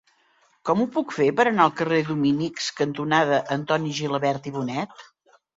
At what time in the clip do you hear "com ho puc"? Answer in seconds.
0.69-1.13